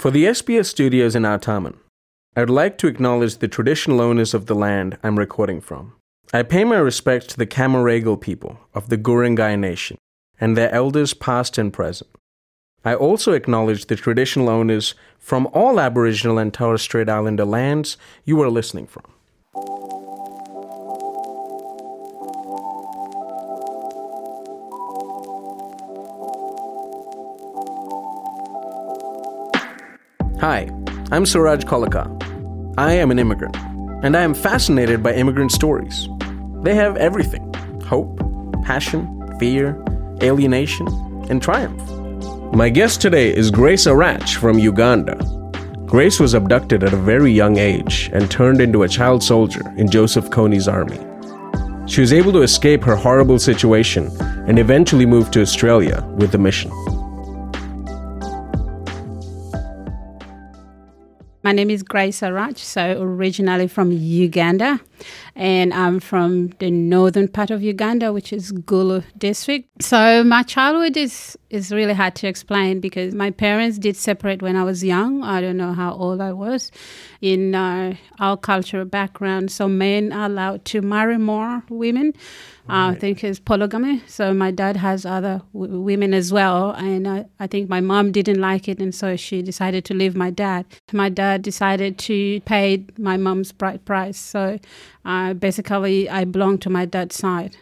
[0.00, 1.76] For the SBS studios in Artarmon,
[2.34, 5.92] I'd like to acknowledge the traditional owners of the land I'm recording from.
[6.32, 9.98] I pay my respects to the Camaragal people of the Guringai Nation
[10.40, 12.08] and their elders past and present.
[12.82, 18.40] I also acknowledge the traditional owners from all Aboriginal and Torres Strait Islander lands you
[18.40, 19.99] are listening from.
[30.40, 30.70] Hi,
[31.12, 32.08] I'm Suraj Kolakar.
[32.78, 33.54] I am an immigrant,
[34.02, 36.08] and I am fascinated by immigrant stories.
[36.62, 37.52] They have everything
[37.84, 38.18] hope,
[38.64, 39.84] passion, fear,
[40.22, 40.88] alienation,
[41.28, 41.82] and triumph.
[42.54, 45.16] My guest today is Grace Arach from Uganda.
[45.84, 49.90] Grace was abducted at a very young age and turned into a child soldier in
[49.90, 51.00] Joseph Kony's army.
[51.86, 54.10] She was able to escape her horrible situation
[54.48, 56.72] and eventually moved to Australia with the mission.
[61.50, 64.78] My name is Grace Arach, so originally from Uganda,
[65.34, 69.82] and I'm from the northern part of Uganda, which is Gulu district.
[69.82, 74.54] So my childhood is is really hard to explain because my parents did separate when
[74.56, 75.22] I was young.
[75.24, 76.70] I don't know how old I was.
[77.20, 82.14] In uh, our cultural background, so men are allowed to marry more women.
[82.68, 84.00] Uh, I think it's polygamy.
[84.06, 88.12] So my dad has other w- women as well, and I, I think my mom
[88.12, 90.66] didn't like it, and so she decided to leave my dad.
[90.92, 94.18] My dad decided to pay my mom's bride price.
[94.18, 94.60] So
[95.04, 97.56] uh, basically, I belong to my dad's side.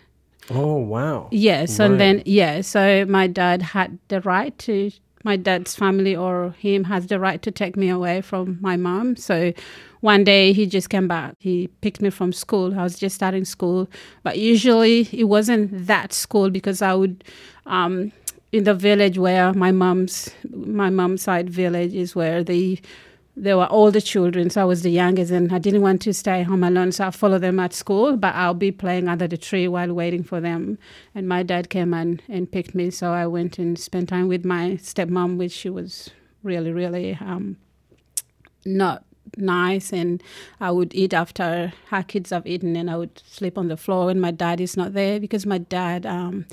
[0.51, 1.29] Oh, wow.
[1.31, 1.87] Yes, Right.
[1.91, 4.91] and then yeah, so my dad had the right to
[5.25, 9.17] my dad's family or him has the right to take me away from my mom.
[9.17, 9.53] So
[10.01, 11.35] one day he just came back.
[11.41, 12.79] He picked me from school.
[12.79, 13.89] I was just starting school,
[14.23, 17.25] but usually it wasn't that school because I would
[17.67, 18.13] um
[18.53, 22.79] in the village where my mom's my mom's side village is where the
[23.41, 26.43] there were older children, so I was the youngest, and I didn't want to stay
[26.43, 29.69] home alone, so I followed them at school, but I'll be playing under the tree
[29.69, 30.79] while waiting for them.
[31.15, 34.45] And my dad came and, and picked me, so I went and spent time with
[34.45, 36.11] my stepmom, which she was
[36.43, 37.57] really, really um,
[38.65, 39.05] not
[39.37, 40.23] nice and
[40.59, 44.07] I would eat after her kids have eaten and I would sleep on the floor
[44.07, 46.47] when my dad is not there because my dad um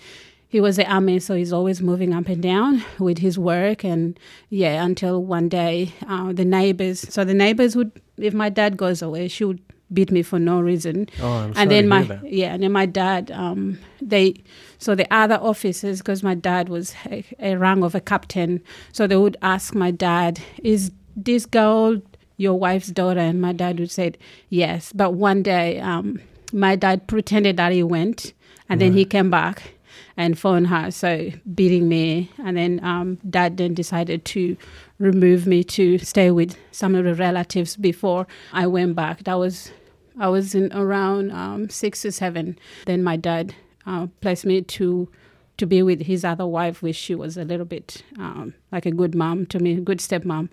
[0.55, 4.17] he was the army so he's always moving up and down with his work and
[4.49, 9.01] yeah until one day uh, the neighbors so the neighbors would if my dad goes
[9.01, 9.61] away she would
[9.93, 11.07] beat me for no reason.
[11.21, 14.35] Oh, I'm sorry and then my yeah and then my dad um they
[14.77, 19.07] so the other officers because my dad was a, a rank of a captain so
[19.07, 22.01] they would ask my dad is this girl
[22.37, 23.19] your wife's daughter?
[23.19, 24.13] And my dad would say
[24.49, 24.93] yes.
[24.93, 26.21] But one day um
[26.53, 28.31] my dad pretended that he went
[28.69, 29.74] and then he came back
[30.17, 34.55] and phoned her so beating me and then um dad then decided to
[34.99, 39.71] remove me to stay with some of the relatives before i went back that was
[40.19, 42.57] I was in around um, six or seven.
[42.85, 43.53] Then my dad
[43.85, 45.09] uh, placed me to
[45.57, 48.91] to be with his other wife, which she was a little bit um, like a
[48.91, 50.49] good mom to me, good stepmom.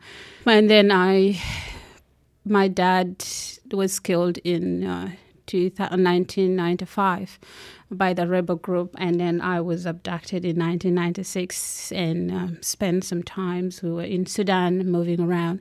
[0.47, 1.41] And then I,
[2.45, 3.25] my dad
[3.73, 5.11] was killed in uh,
[5.47, 7.41] 2000 1995
[7.93, 13.23] by the rebel group, and then I was abducted in 1996 and um, spent some
[13.23, 13.83] times.
[13.83, 15.61] We were in Sudan, moving around.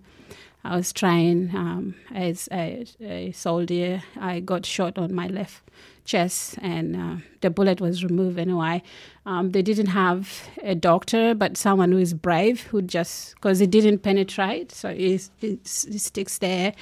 [0.64, 4.04] I was trained um, as a, a soldier.
[4.20, 5.64] I got shot on my left
[6.06, 8.84] chest, and uh, the bullet was removed anyway.
[9.26, 13.72] Um, they didn't have a doctor, but someone who is brave who just because it
[13.72, 16.74] didn't penetrate, so it, it sticks there,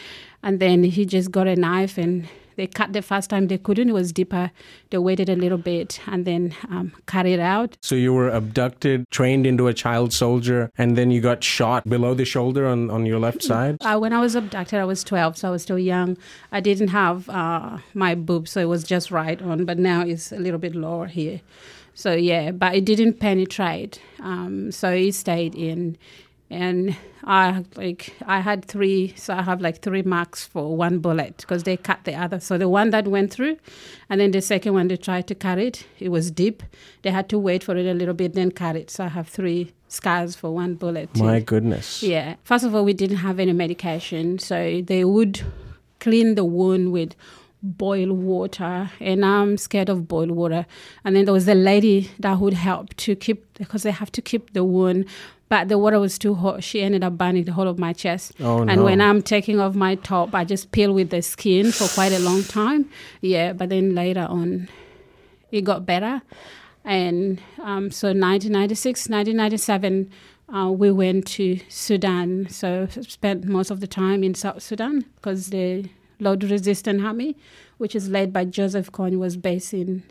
[0.43, 2.27] and then he just got a knife and
[2.59, 3.87] they cut the first time they couldn't.
[3.87, 4.51] It was deeper.
[4.89, 7.77] They waited a little bit and then um, cut it out.
[7.81, 12.13] So you were abducted, trained into a child soldier, and then you got shot below
[12.13, 13.77] the shoulder on, on your left side?
[13.79, 16.17] Uh, when I was abducted, I was 12, so I was still young.
[16.51, 20.33] I didn't have uh, my boobs, so it was just right on, but now it's
[20.33, 21.39] a little bit lower here.
[21.93, 24.01] So yeah, but it didn't penetrate.
[24.19, 25.97] Um, so it stayed in,
[26.49, 31.37] and I like I had three, so I have like three marks for one bullet
[31.37, 32.39] because they cut the other.
[32.39, 33.57] So the one that went through,
[34.09, 35.85] and then the second one they tried to cut it.
[35.99, 36.63] It was deep.
[37.03, 38.89] They had to wait for it a little bit, then cut it.
[38.89, 41.15] So I have three scars for one bullet.
[41.17, 42.01] My goodness.
[42.01, 42.35] Yeah.
[42.43, 45.41] First of all, we didn't have any medication, so they would
[45.99, 47.15] clean the wound with
[47.61, 50.65] boil water, and I'm scared of boil water.
[51.03, 54.21] And then there was a lady that would help to keep because they have to
[54.21, 55.05] keep the wound.
[55.49, 56.63] But the water was too hot.
[56.63, 58.33] She ended up burning the whole of my chest.
[58.39, 58.83] Oh, and no.
[58.83, 62.19] when I'm taking off my top, I just peel with the skin for quite a
[62.19, 62.87] long time.
[63.21, 64.69] Yeah, but then later on,
[65.51, 66.21] it got better.
[66.85, 70.11] And um, so 1996, 1997,
[70.53, 72.47] uh, we went to Sudan.
[72.49, 75.89] So spent most of the time in South Sudan because the
[76.19, 77.35] Lord Resistance Army,
[77.77, 80.03] which is led by Joseph Kony, was based in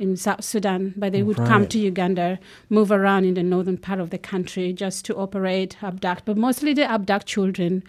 [0.00, 4.00] in South Sudan, but they would come to Uganda, move around in the northern part
[4.00, 7.80] of the country just to operate, abduct, but mostly they abduct children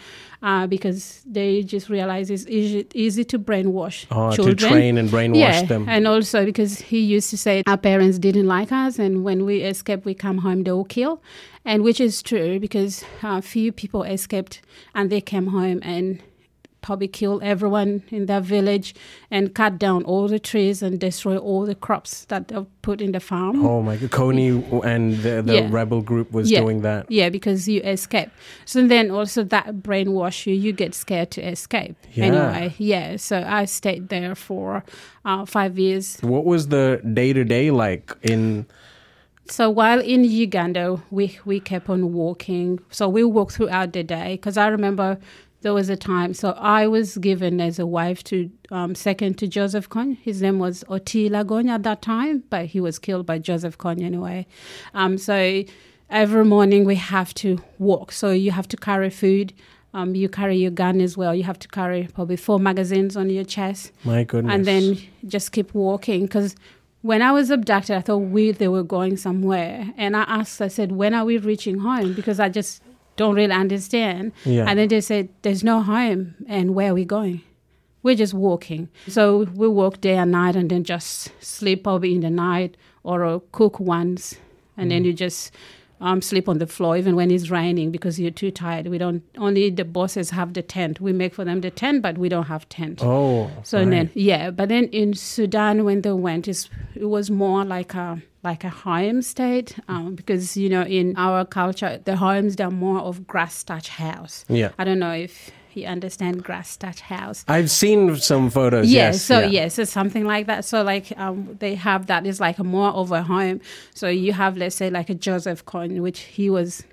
[0.44, 4.56] uh, because they just realize it's easy, easy to brainwash Oh, children.
[4.58, 5.90] to train and brainwash yeah, them.
[5.90, 9.62] and also because he used to say our parents didn't like us, and when we
[9.64, 11.24] escape, we come home, they will kill,
[11.66, 14.62] and which is true because uh, few people escaped
[14.94, 16.22] and they came home and
[16.86, 18.94] probably kill everyone in their village
[19.32, 23.12] and cut down all the trees and destroy all the crops that they put in
[23.12, 23.66] the farm.
[23.66, 24.48] Oh my god, Kony
[24.86, 25.68] and the, the Yeah.
[25.72, 26.62] rebel group was Yeah.
[26.62, 27.02] doing that.
[27.10, 28.30] Yeah, because you escape.
[28.66, 31.96] So then also that brainwash you, you get scared to escape.
[32.14, 32.26] Yeah.
[32.26, 33.18] Anyway, yeah.
[33.18, 34.84] So I stayed there for
[35.26, 36.18] uh, five years.
[36.22, 38.66] What was the day to day like in?
[39.48, 42.80] So while in Uganda, we we kept on walking.
[42.90, 45.18] So we walked throughout the day because I remember
[45.66, 46.32] there was a time.
[46.36, 50.16] So I was given as a wife to um, second to Joseph Kony.
[50.20, 54.04] His name was Otti Lagony at that time, but he was killed by Joseph Kony
[54.04, 54.46] anyway.
[54.94, 55.64] Um, so
[56.08, 58.12] every morning we have to walk.
[58.12, 59.54] So you have to carry food.
[59.96, 61.34] Um, you carry your gun as well.
[61.34, 64.54] You have to carry probably four magazines on your chest My goodness.
[64.54, 66.56] and then just keep walking because
[67.02, 70.70] when I was abducted, I thought we they were going somewhere, and I asked, I
[70.70, 72.82] said, "When are we reaching home?" Because I just
[73.16, 74.34] don't really understand.
[74.44, 74.66] Yeah.
[74.68, 77.42] And then they said, "There's no home, and where are we going?"
[78.04, 78.90] We're just walking.
[79.08, 83.42] So we walk day and night, and then just sleep over in the night or
[83.52, 84.36] cook once,
[84.78, 85.08] and then mm.
[85.08, 85.52] you just
[86.02, 88.88] um, sleep on the floor even when it's raining because you're too tired.
[88.88, 91.00] We don't only the bosses have the tent.
[91.02, 93.02] We make for them the tent, but we don't have tent.
[93.04, 93.90] oh, So right.
[93.90, 98.22] then, yeah, but then in Sudan, when they went, it's, it was more like a
[98.44, 103.00] like a home state um, because you know in our culture the homes they're more
[103.00, 104.46] of grass thatch house.
[104.48, 104.70] Yeah.
[104.78, 107.44] I don't know if you understand grass touch house.
[107.48, 108.92] I've seen some photos.
[108.92, 109.22] Yeah, yes.
[109.22, 109.48] so yeah.
[109.48, 110.66] yes, it's something like that.
[110.66, 113.62] So like um, they have that is like a more of a home.
[113.94, 116.84] So you have let's say like a Joseph Kony, which he was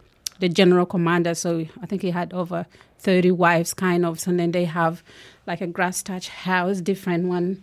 [0.40, 1.34] the general commander.
[1.34, 2.67] So I think he had over
[2.99, 4.20] thirty wives, kind of.
[4.20, 5.02] So then they have
[5.46, 7.62] like a grass touch house, different one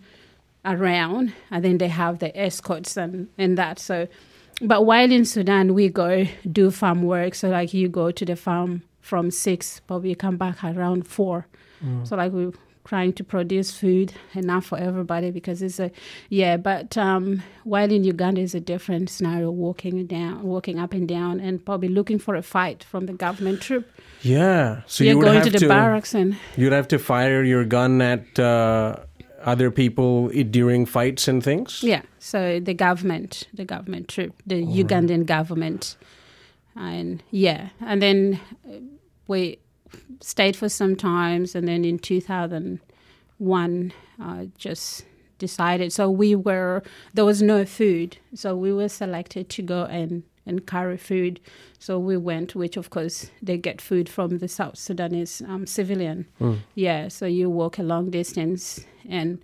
[0.64, 3.78] around, and then they have the escorts and and that.
[3.78, 4.08] So,
[4.60, 7.34] but while in Sudan, we go do farm work.
[7.34, 11.46] So like you go to the farm from six, but we come back around four.
[12.04, 12.52] So like we're
[12.84, 15.90] trying to produce food enough for everybody because it's a
[16.28, 16.58] yeah.
[16.58, 21.40] But um, while in Uganda is a different scenario, walking down, walking up and down,
[21.40, 23.88] and probably looking for a fight from the government troop.
[24.20, 24.82] Yeah.
[24.86, 27.42] So You're you would going have to the to barracks and you'd have to fire
[27.42, 28.96] your gun at uh,
[29.42, 31.82] other people during fights and things.
[31.82, 35.96] Yeah, so the government, the government troop, the Ugandan government,
[36.80, 38.40] and yeah, and then
[39.28, 39.58] we
[40.20, 42.80] stayed for some times, and then in two thousand
[43.38, 43.92] one,
[44.22, 45.04] uh, just
[45.38, 45.92] decided.
[45.92, 46.82] So we were
[47.14, 51.40] there was no food, so we were selected to go and and carry food.
[51.78, 56.26] So we went, which of course they get food from the South Sudanese um, civilian.
[56.74, 59.38] Yeah, so you walk a long distance and.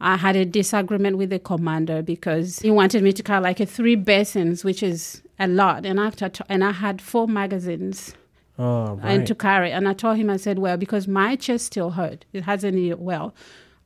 [0.00, 3.66] I had a disagreement with the commander because he wanted me to carry like a
[3.66, 8.14] three basins, which is a lot, and after t- and I had four magazines
[8.58, 9.04] Oh, uh, right.
[9.12, 9.70] and to carry.
[9.72, 13.00] And I told him, I said, well, because my chest still hurt, it hasn't healed
[13.00, 13.34] well.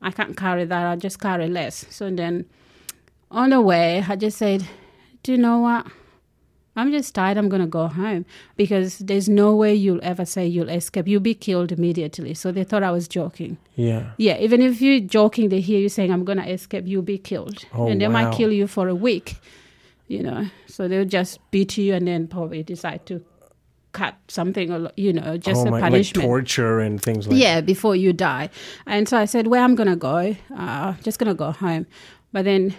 [0.01, 0.85] I can't carry that.
[0.85, 1.85] I'll just carry less.
[1.89, 2.45] So then,
[3.29, 4.65] on the way, I just said,
[5.23, 5.87] do you know what?
[6.75, 7.37] I'm just tired.
[7.37, 8.25] I'm going to go home
[8.55, 11.07] because there's no way you'll ever say you'll escape.
[11.07, 12.33] You'll be killed immediately.
[12.33, 13.57] So they thought I was joking.
[13.75, 14.11] yeah.
[14.17, 17.17] Yeah, even if you're joking, they hear you saying, I'm going to escape, you'll be
[17.17, 17.65] killed.
[17.73, 18.13] Oh, and they wow.
[18.13, 19.35] might kill you for a week,
[20.07, 20.47] you know.
[20.67, 23.23] So they'll just beat you and then probably decide to
[23.91, 26.25] cut something, or, you know, just oh a my, like punishment.
[26.25, 28.49] torture and things like yeah, before you die.
[28.85, 31.85] And so I said, well, I'm going to go, uh, just going to go home.
[32.31, 32.73] But then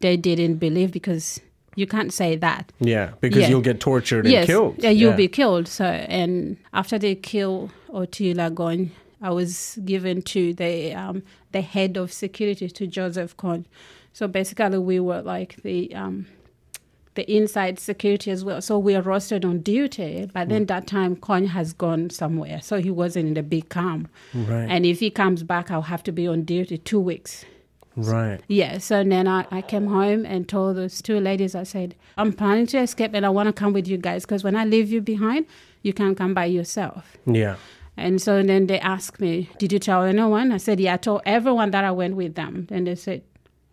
[0.00, 1.40] they didn't believe because
[1.76, 3.48] you can't say that Yeah, because Yeah.
[3.50, 4.74] you'll get tortured and yes, killed.
[4.78, 5.16] Yeah, you'll Yeah.
[5.16, 5.68] be killed.
[5.68, 8.90] So, and after they kill Otila Gon,
[9.22, 13.64] I was given to the um, the head of security to Joseph Kony.
[14.12, 16.26] So basically, we were like the um,
[17.14, 18.60] the inside security as well.
[18.60, 20.28] So we are rostered on duty.
[20.34, 24.08] But then that time, Kony has gone somewhere, so he wasn't in the big camp.
[24.34, 24.66] Right.
[24.68, 27.44] And if he comes back, I'll have to be on duty two weeks.
[27.96, 28.40] Right.
[28.48, 32.32] Yeah, so then I, I came home and told those two ladies, I said, I'm
[32.32, 34.90] planning to escape and I want to come with you guys because when I leave
[34.90, 35.46] you behind,
[35.82, 37.16] you can't come by yourself.
[37.26, 37.56] Yeah.
[37.96, 40.52] And so then they asked me, Did you tell anyone?
[40.52, 42.66] I said, Yeah, I told everyone that I went with them.
[42.70, 43.22] And they said,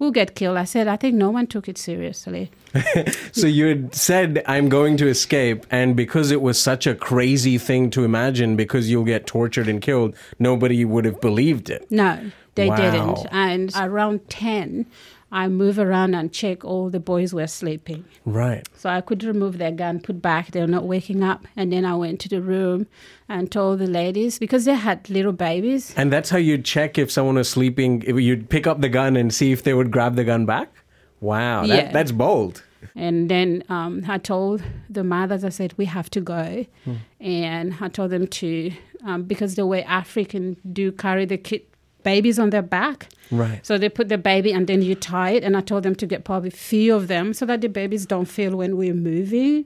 [0.04, 0.58] Who get killed?
[0.58, 2.52] I said, I think no one took it seriously.
[3.32, 5.66] So you had said, I'm going to escape.
[5.72, 9.82] And because it was such a crazy thing to imagine, because you'll get tortured and
[9.82, 11.90] killed, nobody would have believed it.
[11.90, 12.20] No,
[12.56, 12.76] they Wow.
[12.76, 13.28] didn't.
[13.32, 14.86] And around 10,
[15.34, 18.06] I move around and check all the boys were sleeping.
[18.24, 18.66] Right.
[18.78, 21.48] So I could remove their gun, put back, they're not waking up.
[21.56, 22.86] And then I went to the room
[23.28, 25.92] and told the ladies, because they had little babies.
[25.98, 28.04] And that's how you'd check if someone was sleeping.
[28.04, 30.72] You'd pick up the gun and see if they would grab the gun back.
[31.20, 31.92] Wow, that, Yeah.
[31.92, 32.62] that's bold.
[32.96, 36.66] And then um, I told the mothers, I said, we have to go.
[36.86, 36.94] Hmm.
[37.20, 38.72] And I told them to,
[39.06, 41.62] um, because the way African do carry the kid,
[42.04, 43.10] babies on their back.
[43.32, 43.66] Right.
[43.66, 45.44] So they put the baby and then you tie it.
[45.44, 48.26] And I told them to get probably few of them so that the babies don't
[48.26, 49.66] feel when we're moving.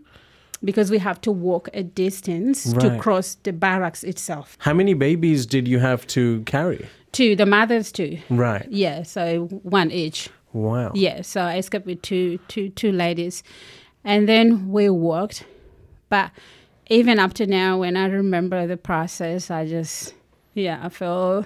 [0.64, 2.82] Because we have to walk a distance Right.
[2.94, 4.58] to cross the barracks itself.
[4.60, 6.88] How many babies did you have to carry?
[7.12, 8.18] Two, the mothers too.
[8.30, 8.66] Right.
[8.70, 10.30] Yeah, so one each.
[10.54, 10.92] Wow.
[10.96, 13.44] Yeah, so I escaped with two, two, two ladies,
[14.04, 15.46] and then we walked.
[16.10, 16.32] But
[16.90, 20.16] even up to now, when I remember the process, I just,
[20.56, 21.46] yeah, I feel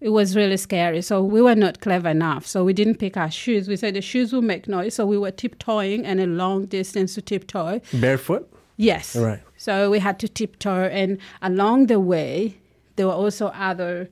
[0.00, 1.02] it was really scary.
[1.02, 2.46] So we were not clever enough.
[2.46, 3.68] So we didn't pick our shoes.
[3.68, 7.14] We said the shoes will make noise, so we were tiptoeing and a long distance
[7.14, 7.80] to tiptoe.
[7.94, 8.48] Barefoot?
[8.76, 9.16] Yes.
[9.16, 9.40] Right.
[9.56, 12.58] So we had to tiptoe, and along the way,
[12.96, 14.08] there were also other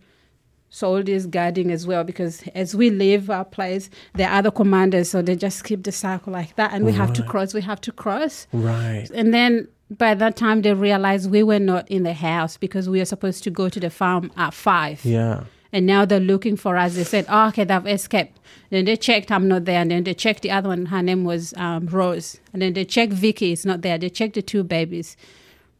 [0.68, 5.22] soldiers guarding as well because as we leave our place, there are other commanders, so
[5.22, 7.54] they just keep the circle like that, and we have to cross.
[7.54, 9.08] We have to cross, Right.
[9.14, 12.98] and then by that time they realized we were not in the house because we
[12.98, 15.04] were supposed to go to the farm at five.
[15.04, 15.44] Yeah.
[15.72, 16.94] And now they're looking for us.
[16.94, 18.38] They said, oh, okay, they've escaped.
[18.70, 19.80] Then they checked, I'm not there.
[19.80, 20.86] And then they checked the other one.
[20.86, 22.38] Her name was um, Rose.
[22.52, 23.98] And then they checked Vicky, it's not there.
[23.98, 25.16] They checked the two babies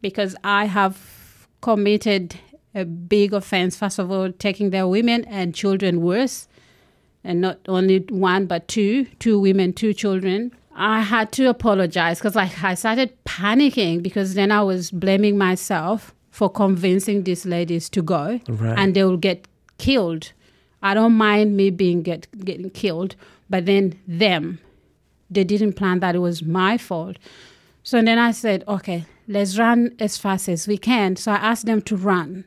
[0.02, 2.37] because I have committed
[2.75, 3.76] a big offense.
[3.76, 6.49] First of all, taking their women and children worse.
[7.25, 10.52] And not only one, but two, two women, two children.
[10.76, 16.14] I had to apologize because like I started panicking because then I was blaming myself
[16.31, 18.78] for convincing these ladies to go Right.
[18.78, 20.33] and they will get killed.
[20.83, 23.16] I don't mind me being get getting killed,
[23.50, 24.61] but then them,
[25.30, 27.16] they didn't plan that it was my fault.
[27.83, 31.16] So then I said, okay, let's run as fast as we can.
[31.16, 32.45] So I asked them to run,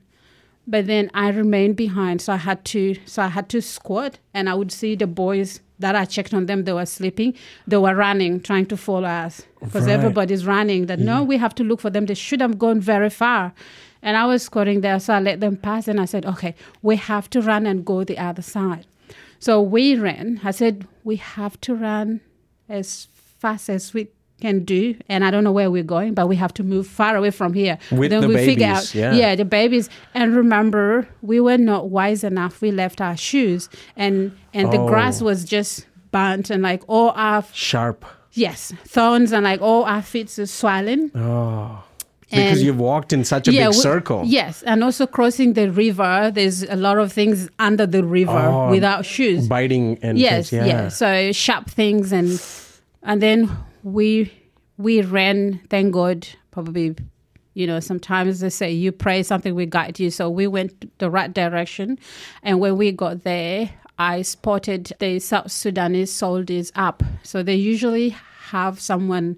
[0.67, 2.21] but then I remained behind.
[2.21, 5.61] So I had to, so I had to squat, and I would see the boys
[5.79, 6.65] that I checked on them.
[6.65, 7.33] They were sleeping.
[7.65, 9.93] They were running, trying to follow us because Right.
[9.93, 10.87] everybody's running.
[10.87, 11.05] That mm.
[11.05, 12.05] no, we have to look for them.
[12.05, 13.53] They should have gone very far.
[14.01, 16.95] And I was squatting there, so I let them pass, and I said, okay, we
[16.95, 18.85] have to run and go the other side.
[19.39, 20.39] So we ran.
[20.43, 22.21] I said, we have to run
[22.67, 23.07] as
[23.39, 24.07] fast as we
[24.41, 24.95] can do.
[25.09, 27.53] And I don't know where we're going, but we have to move far away from
[27.53, 27.77] here.
[27.91, 29.35] With then the we figure babies, out, yeah.
[29.35, 29.89] the babies.
[30.13, 32.61] And remember, we were not wise enough.
[32.61, 34.87] We left our shoes, and and the Oh.
[34.87, 38.05] grass was just burnt, and like all our Sharp.
[38.31, 41.11] yes thorns, and like all our feet are swollen.
[41.15, 41.83] Oh.
[42.29, 44.21] Because And- you've walked in such a big we- circle.
[44.25, 46.31] Yes, and also crossing the river.
[46.33, 49.47] There's a lot of things under the river Oh, without shoes.
[49.47, 50.67] Biting and yes, things.
[50.67, 50.89] Yeah.
[50.89, 52.39] So sharp things, and
[53.03, 53.49] and then
[53.83, 54.31] we
[54.77, 55.59] we ran.
[55.69, 56.95] Thank God, probably.
[57.55, 60.11] You know, sometimes they say you pray something will guide you.
[60.11, 61.97] So we went the right direction,
[62.43, 67.01] and when we got there, I spotted the South Sudanese soldiers up.
[67.23, 68.09] So they usually
[68.51, 69.35] have someone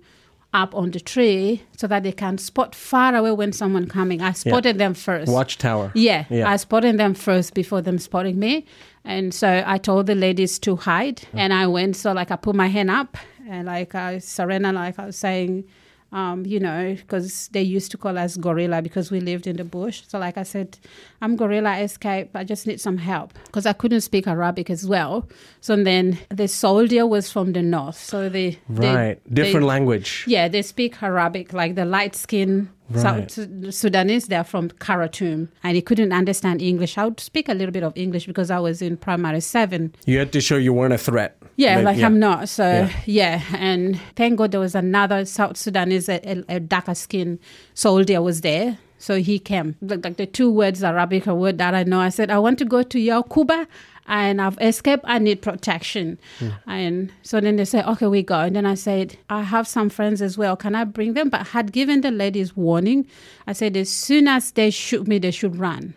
[0.53, 4.21] up on the tree so that they can spot far away when someone coming.
[4.21, 5.31] I spotted them first.
[5.31, 5.91] Watchtower.
[5.95, 6.49] Yeah, Yeah.
[6.49, 8.65] I spotted them first before them spotting me.
[9.05, 11.21] And so I told the ladies to hide.
[11.33, 11.37] Oh.
[11.37, 13.17] And I went, so like I put my hand up
[13.49, 15.63] and like I surrender, like I was saying,
[16.11, 19.63] um, you know, because they used to call us gorilla because we lived in the
[19.63, 20.03] bush.
[20.07, 20.77] So like I said,
[21.21, 22.29] I'm gorilla escape.
[22.35, 25.27] I just need some help because I couldn't speak Arabic as well.
[25.61, 27.97] So and then the soldier was from the north.
[27.97, 29.33] So they, they- Right.
[29.33, 30.25] Different they- language.
[30.27, 33.31] yeah, they speak Arabic, like the light skin Right.
[33.31, 35.47] South Sudanese, they're from Khartoum.
[35.63, 36.97] And he couldn't understand English.
[36.97, 39.95] I would speak a little bit of English because I was in primary seven.
[40.05, 41.40] You had to show you weren't a threat.
[41.61, 42.49] Yeah, But- like I'm not.
[42.49, 42.89] So, Yeah.
[43.05, 43.41] yeah.
[43.69, 47.39] And thank God there was another South Sudanese, a, a, darker skin
[47.73, 48.77] soldier was there.
[48.97, 49.75] So he came.
[49.81, 51.99] Like, like the two words, Arabic, a word that I know.
[51.99, 53.65] I said, I want to go to Yakuba
[54.07, 55.03] and I've escaped.
[55.07, 56.19] I need protection.
[56.39, 56.49] Hmm.
[56.67, 58.39] And so then they said, okay, we go.
[58.39, 60.55] And then I said, I have some friends as well.
[60.55, 61.29] Can I bring them?
[61.29, 63.07] But I had given the ladies warning.
[63.47, 65.93] I said, as soon as they shoot me, they should run.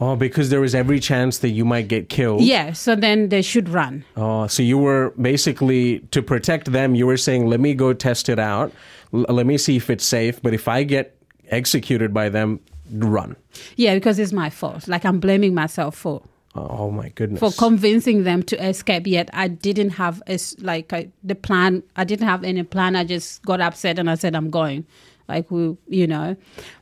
[0.00, 2.42] Oh, because there was every chance that you might get killed.
[2.42, 2.72] Yeah.
[2.72, 4.04] So then they should run.
[4.16, 6.94] Oh, so you were basically to protect them.
[6.94, 8.72] You were saying, "Let me go test it out.
[9.12, 10.42] L- let me see if it's safe.
[10.42, 11.16] But if I get
[11.50, 12.58] executed by them,
[12.92, 13.36] run."
[13.76, 14.88] Yeah, because it's my fault.
[14.88, 16.22] Like I'm blaming myself for
[16.56, 17.40] Oh my goodness.
[17.40, 20.92] for convincing them to escape yet i didn't have a like
[21.24, 24.50] the plan i didn't have any plan i just got upset and i said i'm
[24.50, 24.86] going
[25.28, 26.36] like we you know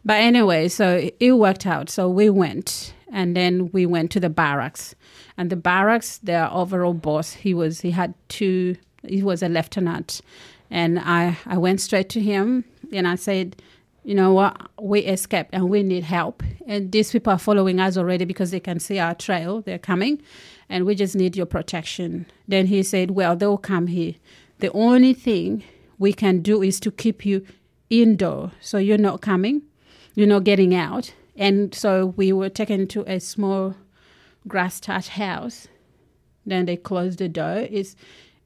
[0.05, 4.31] but anyway so it worked out so we went and then we went to the
[4.31, 4.95] barracks
[5.37, 8.75] and the barracks their overall boss he was he had two
[9.07, 10.21] he was a lieutenant
[10.71, 13.55] and i i went straight to him and i said
[14.05, 16.43] you know what, we escaped and we need help.
[16.67, 19.63] And these people are following us already because they can see our trail.
[19.63, 20.21] They're coming
[20.69, 22.27] and we just need your protection.
[22.49, 24.15] Then he said, Well, they'll come here.
[24.59, 25.63] The only thing
[25.99, 27.47] we can do is to keep you
[27.91, 28.53] indoor.
[28.61, 29.63] So you're not coming,
[30.15, 31.15] you're not getting out.
[31.37, 33.75] And so we were taken to a small
[34.47, 35.69] grass thatched house.
[36.45, 37.67] Then they closed the door.
[37.71, 37.97] It's,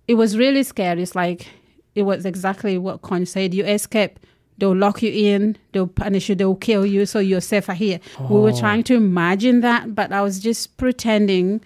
[0.07, 1.03] it was really scary.
[1.03, 1.49] It's like,
[1.95, 3.55] it was exactly what Con said.
[3.55, 4.19] You escape
[4.59, 8.01] they'll lock you in, they'll punish you, they'll kill you, so you're safer here.
[8.19, 8.59] We were oh.
[8.59, 11.61] trying to imagine that, but I was just pretending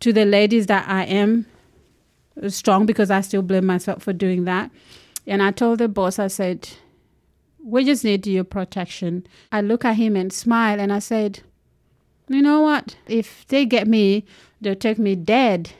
[0.00, 1.46] to the ladies that I am
[2.48, 4.70] strong because I still blame myself for doing that.
[5.26, 6.68] And I told the boss, I said,
[7.66, 9.26] We just need your protection.
[9.50, 11.40] I look at him and smile and I said,
[12.28, 12.96] You know what?
[13.08, 14.24] If they get me,
[14.60, 15.70] they'll take me dead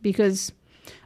[0.00, 0.52] because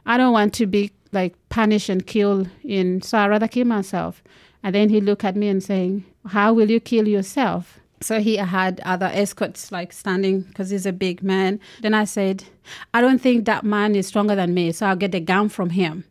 [0.05, 4.23] I don't want to be like punished and killed in so I'd rather kill myself.
[4.63, 7.79] And then he looked at me and saying, How will you kill yourself?
[8.01, 11.59] So he had other escorts like standing because he's a big man.
[11.81, 12.45] Then I said,
[12.93, 15.71] I don't think that man is stronger than me, so I'll get the gun from
[15.71, 16.05] him.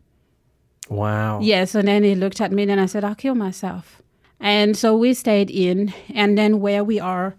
[0.87, 1.39] wow.
[1.41, 4.03] Yes, and then he looked at me and I said, I'll kill myself.
[4.39, 7.35] And so we stayed in, and then where we are,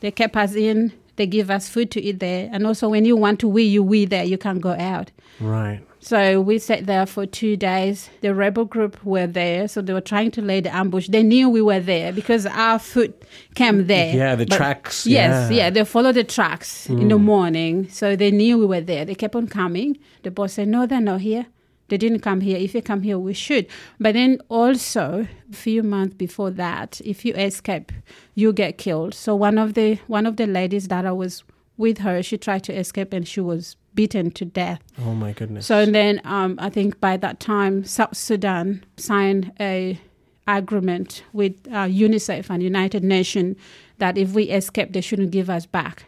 [0.00, 0.92] they kept us in.
[1.16, 3.82] They give us food to eat there, and also when you want to wee, you
[3.82, 4.24] wee there.
[4.24, 5.10] You can't go out.
[5.40, 5.82] Right.
[6.00, 8.10] So we sat there for two days.
[8.22, 11.08] The rebel group were there, so they were trying to lay the ambush.
[11.08, 13.14] They knew we were there because our food
[13.54, 14.12] came there.
[14.14, 15.56] Yeah, the But- tracks, Yes, yeah.
[15.56, 17.24] yeah, they followed the tracks in the hmm.
[17.24, 19.04] morning, so they knew we were there.
[19.04, 19.98] They kept on coming.
[20.22, 21.46] The boss said, "No, they're not here.
[21.92, 22.56] They didn't come here.
[22.56, 23.66] If you come here, we should."
[24.00, 27.92] But then also, a few months before that, if you escape,
[28.34, 29.12] you get killed.
[29.12, 31.44] So one of the one of the ladies that I was
[31.76, 34.80] with her, she tried to escape and she was beaten to death.
[35.04, 35.66] Oh my goodness.
[35.66, 40.00] So and then um, I think by that time South Sudan signed a
[40.48, 43.58] agreement with uh, UNICEF and United Nations
[43.98, 46.06] that if we escape, they shouldn't give us back.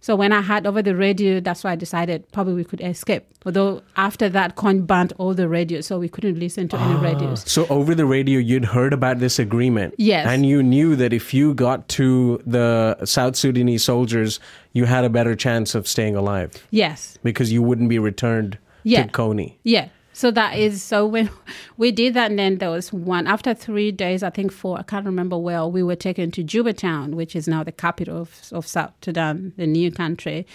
[0.00, 3.24] So when I heard over the radio, that's why I decided probably we could escape.
[3.44, 7.00] Although after that, Kony banned all the radios, so we couldn't listen to any ah.
[7.00, 7.42] radios.
[7.50, 9.94] So over the radio, you'd heard about this agreement.
[9.98, 10.26] Yes.
[10.26, 14.40] And you knew that if you got to the South Sudanese soldiers,
[14.72, 17.18] you had a better chance of staying alive Yes.
[17.22, 19.04] because you wouldn't be returned Yeah.
[19.04, 19.54] to Kony.
[19.64, 19.88] Yeah.
[20.20, 21.30] So that is so when
[21.78, 24.82] we did that, and then there was one after three days, I think four, I
[24.82, 25.72] can't remember well.
[25.72, 29.54] We were taken to Juba Town, which is now the capital of, of South Sudan,
[29.56, 30.46] the new country,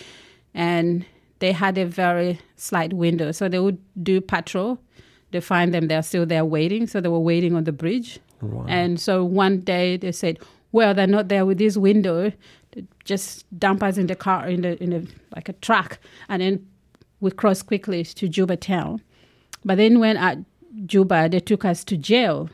[0.53, 1.03] and
[1.39, 4.77] they had a very slight window, so they would do patrol.
[5.31, 6.85] They find them; they're still there waiting.
[6.85, 8.19] So they were waiting on the bridge,
[8.67, 10.37] and so one day they said,
[10.73, 12.31] "Well, they're not there with this window.
[13.03, 15.97] Just dump us in the car in the in the like a truck,
[16.29, 16.67] and then
[17.19, 19.01] we cross quickly to Juba Town."
[19.65, 20.37] But then when at
[20.85, 22.49] Juba, they took us to jail,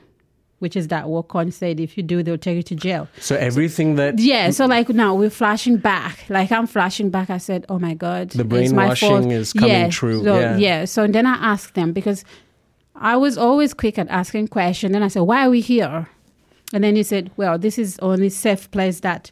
[0.59, 3.09] which is that Wakon said, if you do, they'll take you to jail.
[3.19, 6.25] So everything that Yeah, so like now we're flashing back.
[6.29, 7.29] Like I'm flashing back.
[7.29, 10.85] I said, "Oh my God, The brainwashing fault." is coming yeah, true, So, yeah.
[10.85, 12.23] So then I asked them because
[12.95, 14.93] I was always quick at asking questions.
[14.93, 16.07] Then I said, "Why are we here?"
[16.73, 19.31] And then he said, "Well, this is only safe place that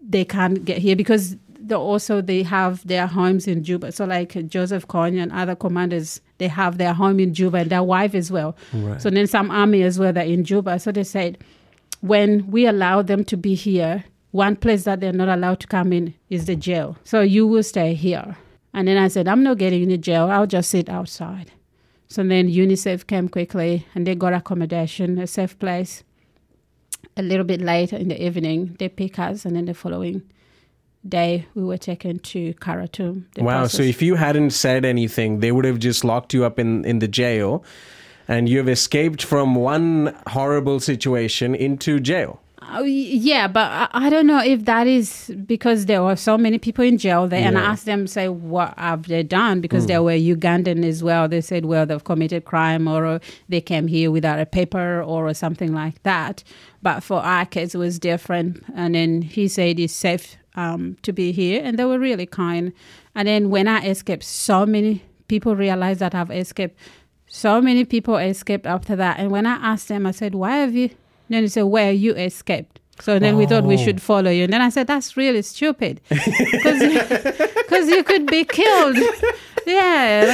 [0.00, 1.36] they can't get here because
[1.68, 3.92] they also they have their homes in Juba.
[3.92, 7.82] So like Joseph Kony and other commanders, they have their home in Juba and their
[7.82, 8.56] wife as well.
[8.72, 9.00] Right.
[9.00, 10.78] So then some army as well that in Juba.
[10.78, 11.38] So they said,
[12.00, 15.92] when we allow them to be here, one place that they're not allowed to come
[15.92, 16.98] in is the jail.
[17.04, 18.36] So you will stay here.
[18.74, 20.28] And then I said, I'm not getting in the jail.
[20.30, 21.52] I'll just sit outside.
[22.08, 26.04] So then UNICEF came quickly and they got accommodation, a safe place.
[27.16, 30.22] A little bit later in the evening, they pick us, and then the following
[31.08, 33.26] day we were taken to Khartoum.
[33.36, 33.60] wow.
[33.60, 33.76] process.
[33.76, 36.98] So if you hadn't said anything, they would have just locked you up in, in
[36.98, 37.64] the jail
[38.28, 42.40] and you've escaped from one horrible situation into jail.
[42.80, 46.58] Y- yeah, but I, I don't know if that is because there were so many
[46.58, 49.60] people in jail there, and I asked them, say, what have they done?
[49.60, 51.28] Because there were Ugandan as well.
[51.28, 53.18] They said, well, they've committed crime, or uh,
[53.50, 56.42] they came here without a paper, or something like that.
[56.82, 58.64] But for our case, it was different.
[58.74, 62.72] And then he said it's safe um, to be here, and they were really kind.
[63.14, 66.76] And then when I escaped, so many people realized that I've escaped.
[67.26, 69.18] So many people escaped after that.
[69.18, 70.90] And when I asked them, I said, why have you?
[71.28, 72.80] Then they said, where you escaped.
[73.00, 73.84] So then we thought we Oh.
[73.84, 74.44] should follow you.
[74.44, 76.00] And then I said, that's really stupid.
[76.10, 78.96] Because you could be killed.
[79.66, 80.26] Yeah.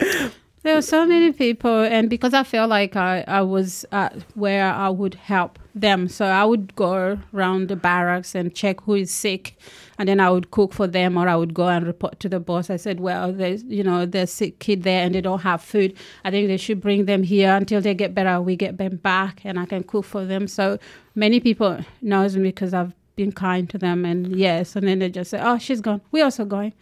[0.00, 0.32] Like,
[0.64, 1.82] there were so many people.
[1.84, 3.86] And because I felt like I, I was
[4.34, 6.08] where I would help them.
[6.08, 9.56] So I would go around the barracks and check who is sick.
[9.98, 12.40] And then I would cook for them or I would go and report to the
[12.40, 12.68] boss.
[12.70, 15.94] I said, well, there's, you know, there's sick kid there and they don't have food.
[16.24, 18.40] I think they should bring them here until they get better.
[18.40, 20.48] We get them back and I can cook for them.
[20.48, 20.78] So
[21.14, 24.76] many people knows me because I've been kind to them and yes.
[24.76, 26.00] And then they just say, oh, she's gone.
[26.10, 26.72] We're also going.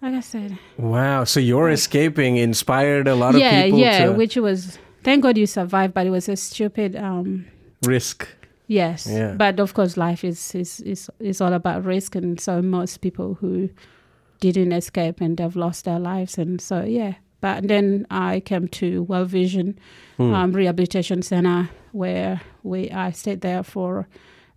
[0.00, 1.24] Like I said, Wow.
[1.24, 5.38] So your escaping inspired a lot yeah, of people yeah, to which was, thank God
[5.38, 7.46] you survived, but it was a stupid, um,
[7.84, 8.26] risk.
[8.72, 9.34] Yes, Yeah.
[9.36, 13.34] but of course, life is, is is is all about risk, and so most people
[13.40, 13.68] who
[14.40, 17.14] didn't escape and they've lost their lives, and so yeah.
[17.40, 19.78] But then I came to World Vision
[20.16, 20.34] Hmm.
[20.34, 24.06] um, Rehabilitation Center, where we I stayed there for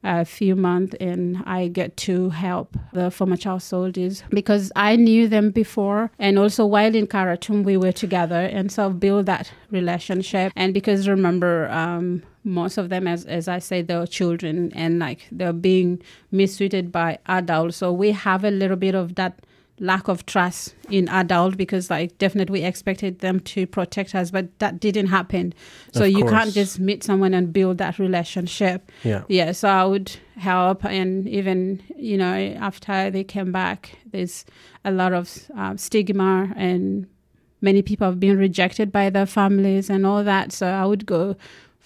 [0.06, 5.28] a few months, and I get to help the former child soldiers because I knew
[5.28, 10.54] them before, and also while in Khartoum we were together, and so build that relationship.
[10.56, 15.28] And because remember, um, most of them, as as I say, they're children, and like
[15.32, 19.40] they're being mistreated by adults, so we have a little bit of that
[19.80, 24.58] lack of trust in adult because like definitely we expected them to protect us but
[24.60, 25.54] that didn't happen.
[25.92, 28.92] So you can't just meet someone and build that relationship.
[29.04, 29.24] Yeah.
[29.28, 34.46] yeah so i would help and even you know after they came back there's
[34.84, 37.08] a lot of uh, stigma and
[37.62, 40.52] many people have been rejected by their families and all that.
[40.52, 41.36] So i would go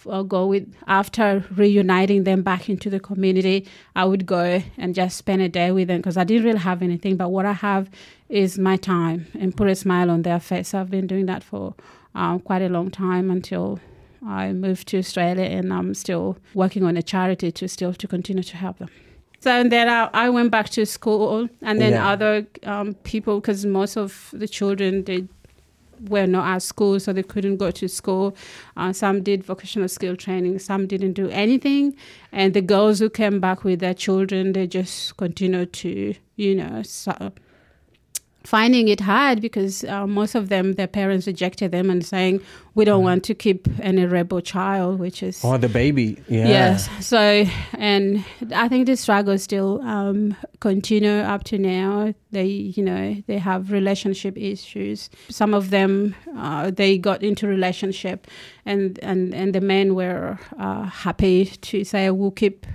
[0.09, 3.67] I'll go with after reuniting them back into the community.
[3.95, 6.81] I would go and just spend a day with them because I didn't really have
[6.81, 7.17] anything.
[7.17, 7.89] But what I have
[8.29, 10.73] is my time and put a smile on their face.
[10.73, 11.73] I've been doing that for
[12.15, 13.79] um, quite a long time until
[14.25, 18.43] I moved to Australia, and I'm still working on a charity to still to continue
[18.43, 18.89] to help them.
[19.39, 22.09] So and then I, I went back to school, and then Yeah.
[22.09, 25.23] other um, people, because most of the children they
[26.07, 28.35] were not at school, so they couldn't go to school.
[28.77, 31.95] Uh, some did vocational skill training, some didn't do anything.
[32.31, 36.83] And the girls who came back with their children, they just continued to, you know,
[36.83, 37.31] so,
[38.49, 42.41] finding it hard because uh, most of them, their parents rejected them and saying,
[42.73, 45.41] we don't want to keep any rebel child, which is.
[45.43, 46.17] Oh, the baby.
[46.27, 46.47] Yeah.
[46.47, 46.89] Yes.
[47.05, 52.15] So, and I think the struggle still um, continue up to now.
[52.31, 55.11] They, you know, they have relationship issues.
[55.29, 58.27] Some of them, uh, they got into relationship,
[58.65, 62.65] and and and the men were uh, happy to say, "We'll keep."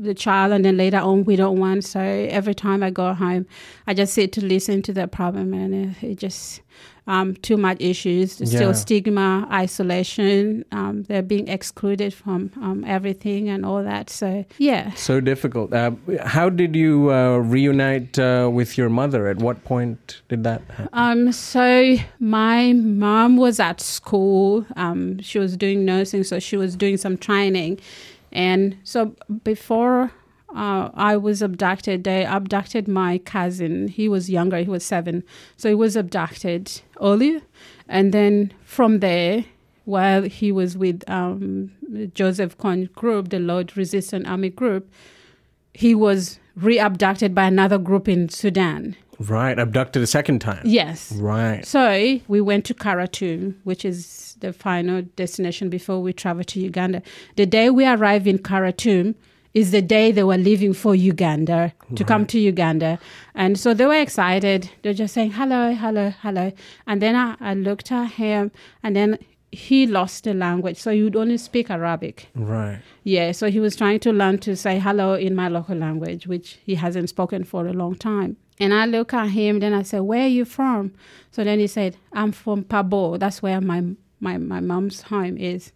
[0.00, 3.44] The child and then later on we don't want so every time i go home
[3.86, 6.60] i just sit to listen to the problem and it, it just
[7.08, 8.46] um, too much issues Yeah.
[8.46, 14.90] still stigma isolation um, they're being excluded from um, everything and all that so yeah
[14.92, 15.72] So difficult.
[15.72, 15.92] Uh,
[16.24, 19.26] how did you uh, reunite uh, with your mother?
[19.28, 20.88] At what point did that happen?
[20.92, 24.66] Um, so my mom was at school.
[24.76, 27.80] Um, she was doing nursing, so she was doing some training,
[28.32, 29.14] and so
[29.44, 30.12] before
[30.54, 33.88] uh, I was abducted, they abducted my cousin.
[33.88, 35.24] He was younger; he was seven,
[35.56, 37.42] so he was abducted early,
[37.88, 39.44] and then from there.
[39.84, 41.72] While he was with um,
[42.12, 44.92] Joseph Kony group, the Lord Resistance Army group,
[45.72, 48.96] he was re-abducted by another group in Sudan.
[49.18, 49.58] Right.
[49.58, 50.60] Abducted a second time.
[50.64, 51.12] Yes.
[51.12, 51.64] Right.
[51.64, 57.02] So we went to Khartoum, which is the final destination before we travel to Uganda.
[57.36, 59.14] The day we arrived in Khartoum
[59.54, 62.98] is the day they were leaving for Uganda to come to Uganda.
[63.34, 64.70] And so they were excited.
[64.82, 66.52] They're just saying, hello, hello, hello.
[66.86, 69.18] And then I, I looked at him and then
[69.50, 70.76] he lost the language.
[70.76, 72.28] So he would only speak Arabic.
[72.34, 72.80] Right.
[73.04, 76.58] Yeah, so he was trying to learn to say hello in my local language, which
[76.64, 78.36] he hasn't spoken for a long time.
[78.60, 80.92] And I look at him, then I said, Where are you from?
[81.30, 83.18] So then he said, I'm from Pabo.
[83.18, 83.84] That's where my,
[84.20, 85.72] my, my mom's home is.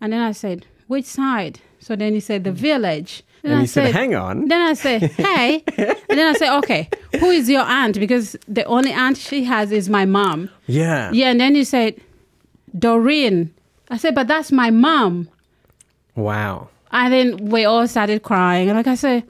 [0.00, 1.60] And then I said, Which side?
[1.80, 3.22] So then he said, The village.
[3.42, 5.64] Then And I he said, "Hang on." Then I said, Hey.
[5.76, 7.98] and then I said, Okay, who is your aunt?
[7.98, 10.48] Because the only aunt she has is my mom.
[10.66, 11.10] Yeah.
[11.12, 12.00] Yeah, and then he said,
[12.78, 13.52] Doreen.
[13.90, 15.28] I said, But that's my mom.
[16.14, 16.68] Wow.
[16.92, 18.68] And then we all started crying.
[18.68, 19.24] And like I said,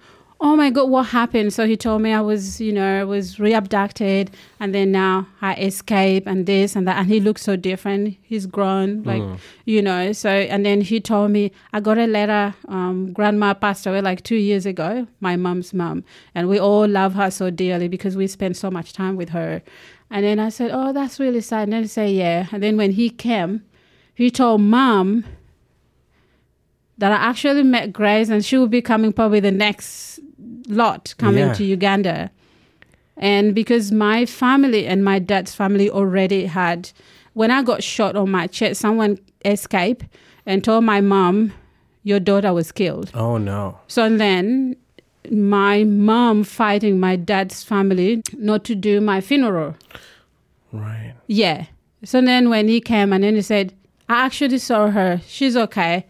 [0.44, 1.52] oh my God, what happened?
[1.52, 5.54] So he told me I was, you know, I was re-abducted and then now I
[5.54, 6.98] escaped and this and that.
[6.98, 8.16] And he looked so different.
[8.22, 9.22] He's grown, like,
[9.66, 10.10] you know.
[10.10, 12.56] So, and then he told me, I got a letter.
[12.66, 16.02] Um, grandma passed away like two years ago, my mom's mom.
[16.34, 19.62] And we all love her so dearly because we spent so much time with her.
[20.10, 21.64] And then I said, oh, that's really sad.
[21.64, 22.48] And then he said, yeah.
[22.50, 23.62] And then when he came,
[24.12, 25.24] he told mom,
[26.98, 30.20] that I actually met Grace, and she will be coming probably the next
[30.68, 31.54] lot coming Yeah.
[31.54, 32.30] to Uganda.
[33.16, 36.90] And because my family and my dad's family already had,
[37.34, 40.06] when I got shot on my chest, someone escaped
[40.46, 41.52] and told my mom,
[42.04, 43.12] Your daughter was killed.
[43.14, 43.78] Oh no.
[43.86, 44.74] So then
[45.30, 49.76] my mom fighting my dad's family not to do my funeral.
[50.72, 51.14] Right.
[51.28, 51.66] Yeah.
[52.04, 53.72] So then when he came and then he said,
[54.08, 55.20] I actually saw her.
[55.28, 56.04] She's okay.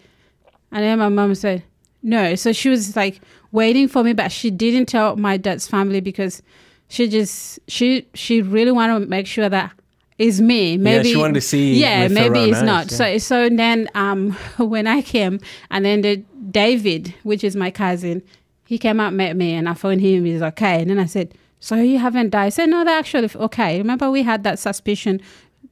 [0.70, 1.62] And then my mom said,
[2.02, 2.34] no.
[2.36, 3.20] So she was like
[3.52, 6.42] waiting for me, but she didn't tell my dad's family because
[6.88, 9.72] she just she she really wanted to make sure that
[10.18, 10.76] it's me.
[10.76, 12.90] Maybe she wanted to see Yeah, maybe it's eyes, not.
[12.90, 12.96] yeah.
[12.96, 16.16] So so then um when I came and then the
[16.50, 18.22] David, which is my cousin,
[18.66, 20.24] he came out met me and I phoned him.
[20.24, 20.80] He's okay.
[20.82, 22.46] And then I said, so you haven't died?
[22.46, 23.78] I said, no, they're actually okay.
[23.78, 25.20] Remember we had that suspicion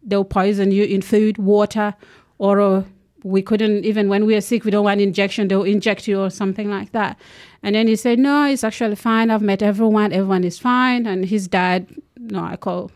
[0.03, 1.95] they'll poison you in food, water,
[2.39, 2.87] or
[3.25, 6.31] we couldn't even when we are sick, we don't want injection, they'll inject you or
[6.31, 7.19] something like that.
[7.63, 9.31] And then he said, no, it's actually fine.
[9.31, 10.13] I've met everyone.
[10.13, 11.07] Everyone is fine.
[11.07, 12.91] And his dad, no, I call.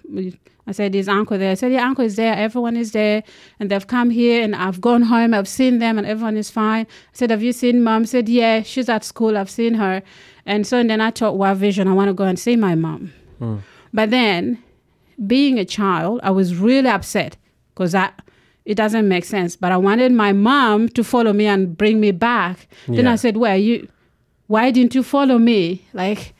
[0.66, 1.50] I said, his uncle there.
[1.50, 2.34] I said, your uncle is there.
[2.34, 3.22] Everyone is there.
[3.60, 5.34] And they've come here and I've gone home.
[5.34, 6.86] I've seen them and everyone is fine.
[6.86, 8.02] I said, have you seen mom?
[8.02, 9.36] I said, yeah, she's at school.
[9.36, 10.02] I've seen her.
[10.46, 12.74] And so and then I thought, wow, vision, I want to go and see my
[12.74, 13.12] mom.
[13.38, 13.58] Hmm.
[13.92, 14.62] But then
[15.26, 17.36] being a child, I was really upset
[17.74, 18.22] because that
[18.64, 19.56] it doesn't make sense.
[19.56, 22.66] But I wanted my mom to follow me and bring me back.
[22.86, 23.12] Then Yeah.
[23.12, 23.88] I said, "Well, you,
[24.46, 26.34] why didn't you follow me?" Like,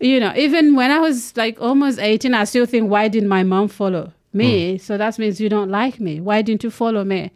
[0.00, 3.42] you know, even when I was like almost eighteen, I still think, "Why didn't my
[3.42, 4.78] mom follow me?" Hmm.
[4.78, 6.20] So that means you don't like me.
[6.20, 7.30] Why didn't you follow me?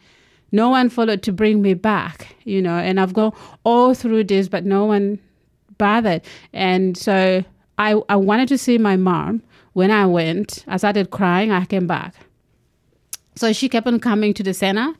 [0.52, 2.76] No one followed to bring me back, you know.
[2.78, 3.32] And I've gone
[3.64, 5.18] all through this, but no one
[5.78, 6.22] bothered.
[6.52, 7.42] And so
[7.76, 9.42] I, I wanted to see my mom.
[9.72, 11.50] When I went, I started crying.
[11.50, 12.14] I came back.
[13.36, 14.94] So she kept on coming to the center,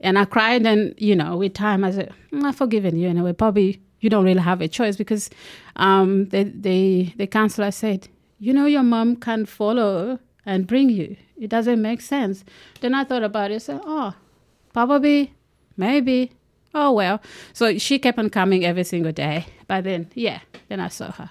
[0.00, 0.66] and I cried.
[0.66, 4.24] And you know, with time, I said, "Mm, "I've forgiven you." Anyway, probably you don't
[4.24, 5.30] really have a choice because
[5.76, 8.08] um, the the the counselor said,
[8.38, 11.16] "You know, your mom can't follow and bring you.
[11.38, 12.44] It doesn't make sense."
[12.80, 13.56] Then I thought about it.
[13.56, 14.14] I said, "Oh,
[14.72, 15.34] probably,
[15.76, 16.32] maybe."
[16.74, 17.20] Oh well.
[17.52, 19.46] So she kept on coming every single day.
[19.68, 21.30] But then, yeah, then I saw her.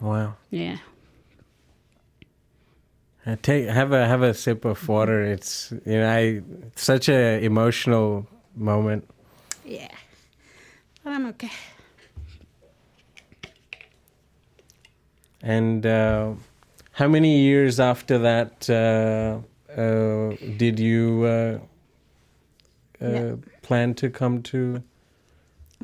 [0.00, 0.34] Wow.
[0.50, 0.78] Yeah.
[3.36, 5.22] Take have a have a sip of water.
[5.22, 6.42] It's you know I
[6.76, 9.08] such a emotional moment.
[9.64, 9.88] Yeah.
[11.04, 11.50] But I'm okay.
[15.42, 16.32] And uh,
[16.92, 19.38] how many years after that uh,
[19.80, 21.58] uh, did you uh,
[23.00, 23.34] uh, Yeah.
[23.62, 24.82] plan to come to?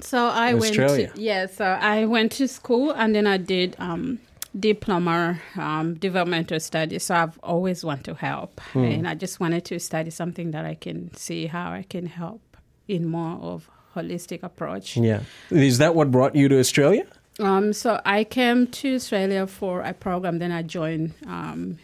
[0.01, 1.07] So I Australia.
[1.07, 4.19] went to yeah, so I went to school and then I did um
[4.59, 7.05] diploma um developmental studies.
[7.05, 8.61] So I've always wanted to help.
[8.75, 12.57] And I just wanted to study something that I can see how I can help
[12.87, 14.97] in more of holistic approach.
[14.97, 17.05] Yeah, is that what brought you to Australia?
[17.41, 21.79] Um, so I came to Australia for a program, then I joined um,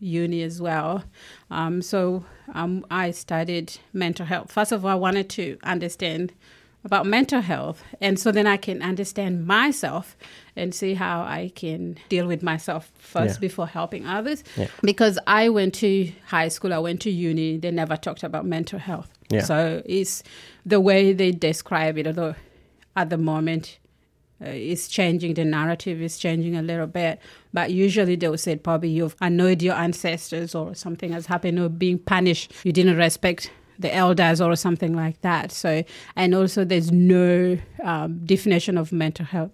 [0.00, 1.04] uni as well.
[1.50, 4.52] Um, so um, I studied mental health.
[4.52, 6.34] First of all, I wanted to understand
[6.84, 10.16] about mental health, and so then I can understand myself
[10.56, 13.40] and see how I can deal with myself first Yeah.
[13.40, 14.42] before helping others.
[14.56, 14.66] Yeah.
[14.82, 18.78] Because I went to high school, I went to uni, they never talked about mental
[18.78, 19.08] health.
[19.30, 19.42] Yeah.
[19.42, 20.22] So it's
[20.66, 22.34] the way they describe it, although
[22.96, 23.78] at the moment
[24.44, 27.20] uh, it's changing the narrative is changing a little bit
[27.54, 31.68] but usually they will say probably you've annoyed your ancestors or something has happened or
[31.68, 35.52] being punished you didn't respect the elders or something like that.
[35.52, 35.82] So
[36.16, 39.52] and also there's no um, definition of mental health.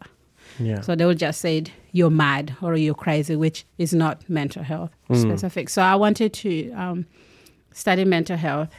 [0.58, 4.62] Yeah, so they will just say you're mad or you're crazy, which is not mental
[4.62, 5.68] health specific.
[5.68, 7.06] So I wanted to um,
[7.72, 8.70] study mental health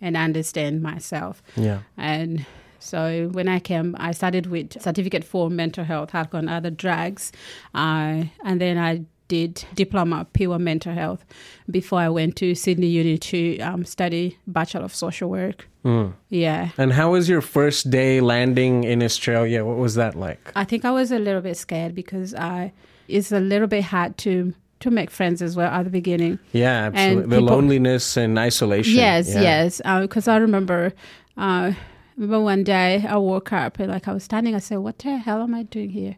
[0.00, 1.42] and understand myself.
[1.56, 2.44] yeah, And
[2.78, 7.32] so when I came, I started with certificate for mental health, alcohol and other drugs,
[7.74, 11.24] uh, and then I did diploma pure mental health
[11.70, 15.68] before I went to Sydney Uni to um, study bachelor of social work.
[15.84, 16.14] Mm.
[16.28, 19.64] Yeah, And how was your first day landing in Australia?
[19.64, 20.52] What was that like?
[20.56, 22.72] I think I was a little bit scared because I
[23.06, 26.38] it's a little bit hard to to make friends as well at the beginning.
[26.52, 27.22] Yeah, absolutely.
[27.22, 28.94] the people- loneliness and isolation.
[28.94, 29.40] Yes, yeah.
[29.40, 29.80] yes.
[30.02, 30.92] Because I remember,
[31.36, 31.72] uh,
[32.16, 34.54] remember one day I woke up and like I was standing.
[34.54, 36.16] I said, "What the hell am I doing here?"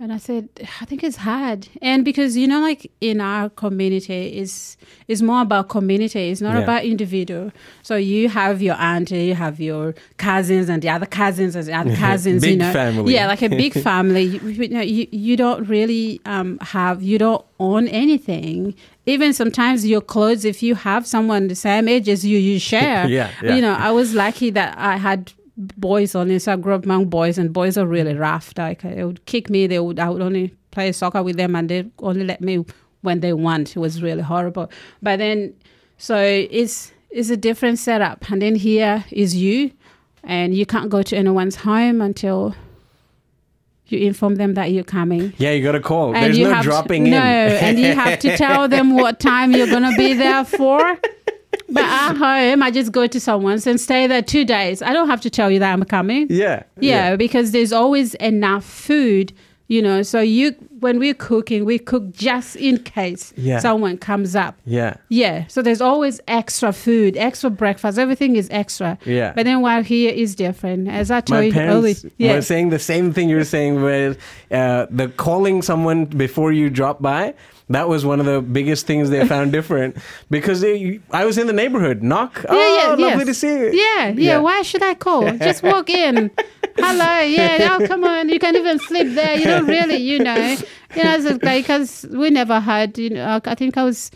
[0.00, 0.48] And I said,
[0.80, 4.76] "I think it's hard." And because you know, like in our community, is
[5.08, 6.30] is more about community.
[6.30, 6.62] It's not Yeah.
[6.62, 7.50] about individual.
[7.82, 11.72] So you have your auntie, you have your cousins, and the other cousins and the
[11.74, 12.44] other cousins.
[12.44, 13.12] you Big know, family.
[13.14, 14.22] Yeah, like a big family.
[14.22, 17.02] You, you know, you, you don't really um, have.
[17.02, 18.76] You don't own anything.
[19.06, 23.08] Even sometimes your clothes, if you have someone the same age as you, you share.
[23.18, 23.56] Yeah, yeah.
[23.56, 26.38] You know, I was lucky that I had boys only.
[26.38, 28.52] So I grew up among boys, and boys are really rough.
[28.56, 29.66] Like they would kick me.
[29.66, 29.98] They would.
[29.98, 32.64] I would only play soccer with them, and they only let me
[33.02, 33.76] when they want.
[33.76, 34.70] It was really horrible.
[35.02, 35.54] But then,
[35.98, 38.30] so it's it's a different setup.
[38.30, 39.72] And then here is you,
[40.24, 42.54] and you can't go to anyone's home until
[43.86, 45.32] you inform them that you're coming.
[45.38, 46.14] Yeah, you got to call.
[46.14, 49.52] And There's no have to- dropping no, and you have to tell them what time
[49.52, 50.98] you're gonna be there for.
[51.70, 54.80] But at home, I just go to someone's and stay there two days.
[54.82, 56.26] I don't have to tell you that I'm coming.
[56.30, 56.62] yeah.
[56.80, 59.32] Yeah, because there's always enough food,
[59.68, 60.02] you know.
[60.02, 63.58] So you, when we're cooking, we cook just in case Yeah.
[63.60, 64.56] someone comes up.
[64.64, 64.94] Yeah.
[65.08, 67.98] Yeah, so there's always extra food, extra breakfast.
[67.98, 68.98] Everything is extra.
[69.04, 69.32] Yeah.
[69.34, 72.12] But then while here is different, as I told My you parents earlier.
[72.18, 72.34] Yeah.
[72.34, 74.18] were saying the same thing you're saying with
[74.50, 77.34] uh, the calling someone before you drop by.
[77.70, 79.98] That was one of the biggest things they found different
[80.30, 82.02] because they, I was in the neighborhood.
[82.02, 82.42] Knock.
[82.48, 83.26] Yeah, yeah, oh, lovely yes.
[83.26, 83.70] to see you.
[83.72, 85.30] Yeah, yeah, Why should I call?
[85.36, 86.30] Just walk in.
[86.78, 87.20] Hello.
[87.20, 87.76] Yeah.
[87.78, 88.28] Oh, come on.
[88.28, 89.36] You can even sleep there.
[89.36, 90.56] You don't really, you know.
[90.94, 92.96] You know, it's like because we never had.
[92.98, 94.10] You know, I think I was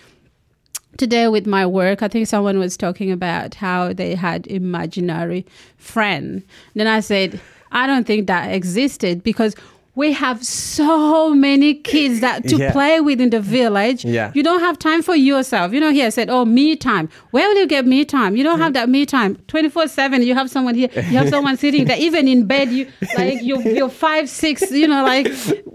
[0.96, 2.02] today with my work.
[2.02, 5.44] I think someone was talking about how they had imaginary
[5.76, 6.42] friend.
[6.74, 7.40] Then I said,
[7.72, 9.54] I don't think that existed because.
[9.94, 12.72] We have so many kids that to Yeah.
[12.72, 14.06] play with in the village.
[14.06, 14.30] Yeah.
[14.34, 15.74] You don't have time for yourself.
[15.74, 17.10] You know, here I said, oh, me time.
[17.30, 18.34] Where will you get me time?
[18.34, 19.36] You don't have that me time.
[19.48, 21.98] 24 7, you have someone here, you have someone sitting there.
[22.08, 22.86] Even in bed, you
[23.18, 25.28] like you're, you're five, six, you know, like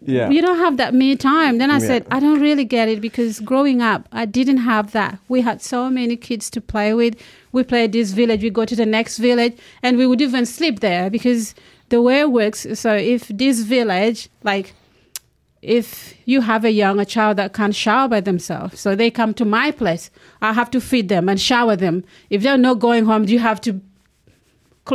[0.08, 0.32] Yeah.
[0.32, 1.60] you don't have that me time.
[1.60, 1.88] Then I Yeah.
[1.88, 5.20] said, I don't really get it because growing up, I didn't have that.
[5.28, 7.16] We had so many kids to play with.
[7.52, 9.54] We played this village, we go to the next village,
[9.84, 11.54] and we would even sleep there because
[11.90, 12.66] the way it works.
[12.74, 14.74] So if this village, like,
[15.62, 19.34] if you have a young a child that can't shower by themselves, so they come
[19.34, 22.04] to my place, I have to feed them and shower them.
[22.30, 23.82] If they're not going home, you have to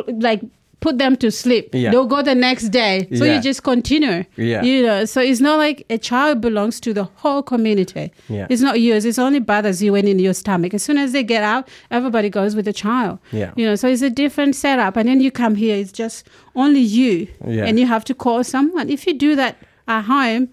[0.06, 0.42] like
[0.82, 1.70] put them to sleep.
[1.72, 1.90] Yeah.
[1.90, 3.08] They'll go the next day.
[3.14, 3.36] So Yeah.
[3.36, 4.24] you just continue.
[4.36, 4.62] Yeah.
[4.62, 8.12] You know, so it's not like a child belongs to the whole community.
[8.28, 8.46] Yeah.
[8.50, 9.04] It's not yours.
[9.04, 10.74] It's only bothers you when in your stomach.
[10.74, 13.18] As soon as they get out, everybody goes with the child.
[13.32, 13.52] Yeah.
[13.56, 14.96] You know, so it's a different setup.
[14.96, 17.28] And then you come here, it's just only you.
[17.46, 17.64] Yeah.
[17.64, 18.90] And you have to call someone.
[18.90, 19.56] If you do that
[19.88, 20.48] at home,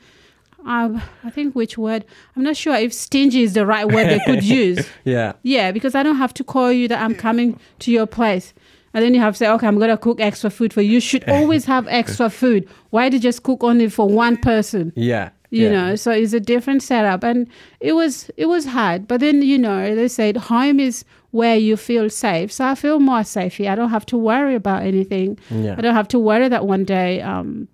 [0.66, 2.06] um, I think which word?
[2.36, 4.88] I'm not sure if stingy is the right word they could use.
[5.06, 5.34] Yeah.
[5.44, 8.54] Yeah, because I don't have to call you that I'm coming to your place.
[8.94, 10.94] And then you have to say, okay, I'm going to cook extra food for you.
[10.94, 12.68] You should always have extra food.
[12.90, 14.92] Why did you just cook only for one person?
[14.96, 15.30] Yeah.
[15.52, 15.72] You yeah.
[15.72, 17.24] know, so it's a different setup.
[17.24, 17.48] And
[17.80, 19.08] it was it was hard.
[19.08, 22.52] But then, you know, they said home is where you feel safe.
[22.52, 23.72] So I feel more safe here.
[23.72, 25.40] I don't have to worry about anything.
[25.50, 25.76] Yeah.
[25.78, 27.68] I don't have to worry that one day, um,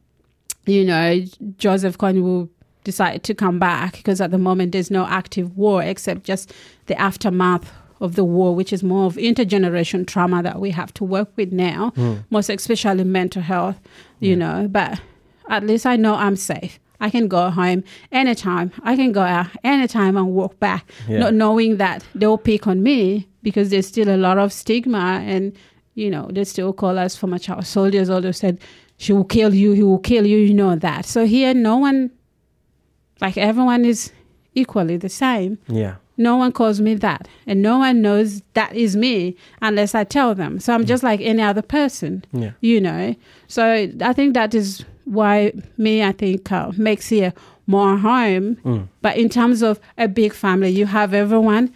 [0.65, 1.21] you know,
[1.57, 2.49] Joseph Kony will
[2.83, 6.53] decide to come back because at the moment there's no active war except just
[6.85, 7.73] the aftermath
[8.05, 11.51] of the war, which is more of intergeneration trauma that we have to work with
[11.51, 12.15] now, hmm.
[12.29, 13.77] most especially mental health,
[14.19, 14.67] you know.
[14.69, 15.01] But
[15.49, 16.79] at least I know I'm safe.
[17.01, 18.71] I can go home anytime.
[18.83, 21.19] I can go out anytime and walk back, Yeah.
[21.19, 25.51] not knowing that they'll pick on me because there's still a lot of stigma and
[25.95, 28.09] you know, they still call us former child soldiers.
[28.09, 28.59] Although said
[28.97, 30.37] she will kill you, he will kill you.
[30.37, 31.05] You know that.
[31.05, 32.11] So here, no one,
[33.21, 34.11] like everyone, is
[34.53, 35.57] equally the same.
[35.67, 35.95] Yeah.
[36.17, 40.33] No one calls me that, and no one knows that is me unless I tell
[40.35, 40.59] them.
[40.59, 42.51] So I'm just like any other person, Yeah.
[42.61, 43.15] you know.
[43.47, 47.33] So I think that is why me, I think, uh, makes here
[47.67, 48.55] more home.
[48.63, 48.87] Mm.
[49.01, 51.71] But in terms of a big family, you have everyone.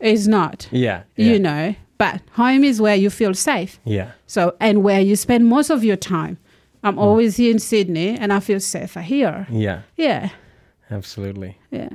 [0.00, 1.02] Is not, Yeah.
[1.16, 1.26] yeah.
[1.32, 1.74] you know.
[1.98, 3.78] But home is where you feel safe.
[3.84, 4.12] Yeah.
[4.26, 6.38] So, and where you spend most of your time.
[6.82, 9.46] I'm always here in Sydney and I feel safer here.
[9.50, 9.82] Yeah.
[9.98, 10.30] Yeah,
[10.90, 11.58] Absolutely.
[11.70, 11.90] yeah.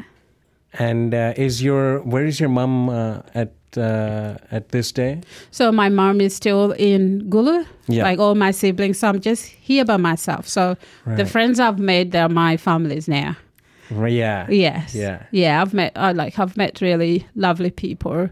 [0.79, 5.21] And uh, is your where is your mom uh, at uh, at this day?
[5.51, 8.03] So, my mom is still in Gulu, Yeah.
[8.03, 8.99] like all my siblings.
[8.99, 10.47] So, I'm just here by myself.
[10.47, 13.35] So, the friends I've made, they're my families now.
[13.91, 14.47] Right, Yeah.
[14.49, 14.95] Yes.
[14.95, 15.23] Yeah.
[15.31, 18.29] Yeah, I've met, I like, I've met really lovely people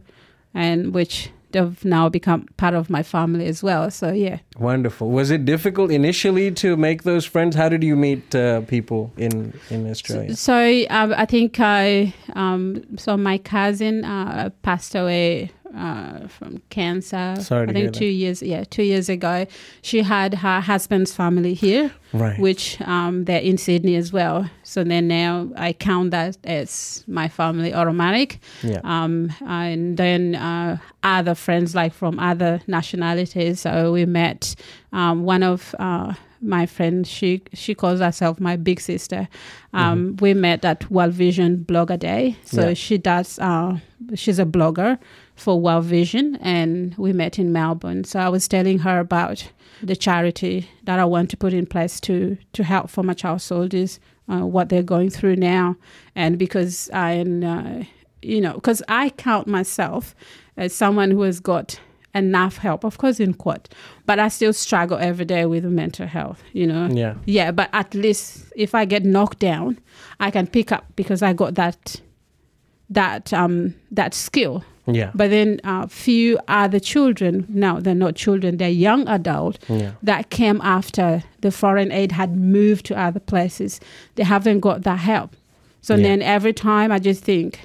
[0.53, 3.89] and which they've now become part of my family as well.
[3.89, 4.39] So, yeah.
[4.57, 5.09] Wonderful.
[5.09, 7.55] Was it difficult initially to make those friends?
[7.55, 10.35] How did you meet uh, people in in Australia?
[10.35, 17.35] So um, I think I um, so my cousin uh, passed away uh, from cancer.
[17.39, 18.11] Sorry I think two that.
[18.11, 19.45] years yeah two years ago.
[19.81, 22.39] She had her husband's family here, Right.
[22.39, 24.49] which um, they're in Sydney as well.
[24.63, 28.39] So then now I count that as my family automatic.
[28.63, 28.81] yeah.
[28.83, 33.59] Um, and then uh, other friends like from other nationalities.
[33.61, 34.55] So we met
[34.91, 37.09] um, one of uh, my friends.
[37.09, 39.27] She she calls herself my big sister.
[39.73, 42.35] Um, We met at World Vision Blogger Day.
[42.45, 42.73] So Yeah.
[42.75, 43.39] she does.
[43.39, 43.77] Uh,
[44.15, 44.97] she's a blogger.
[45.35, 48.03] For World Vision, and we met in Melbourne.
[48.03, 51.99] So I was telling her about the charity that I want to put in place
[52.01, 55.75] to to help former child soldiers, uh, what they're going through now,
[56.15, 57.83] and because I, uh,
[58.21, 60.15] you know, because I count myself
[60.55, 61.79] as someone who has got
[62.15, 63.69] enough help, of course, in court,
[64.05, 66.87] but I still struggle every day with mental health, you know?
[66.91, 67.15] Yeah.
[67.25, 69.79] Yeah, but at least if I get knocked down,
[70.19, 72.01] I can pick up because I got that
[72.89, 74.63] that um that skill.
[74.85, 75.11] Yeah.
[75.15, 79.93] But then uh, few other children, no, they're not children, they're young adult Yeah.
[80.03, 83.79] that came after the foreign aid had moved to other places.
[84.15, 85.35] They haven't got that help.
[85.81, 86.03] So Yeah.
[86.03, 87.59] then every time I just think,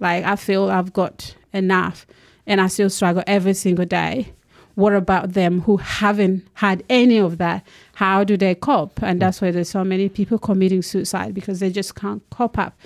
[0.00, 2.06] like, I feel I've got enough
[2.46, 4.32] and I still struggle every single day.
[4.74, 7.66] What about them who haven't had any of that?
[7.94, 9.02] How do they cope?
[9.02, 12.78] And that's why there's so many people committing suicide because they just can't cope up.